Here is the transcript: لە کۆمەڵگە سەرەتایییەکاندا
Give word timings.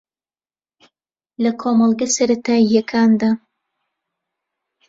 لە 1.43 1.51
کۆمەڵگە 1.61 2.07
سەرەتایییەکاندا 2.15 3.31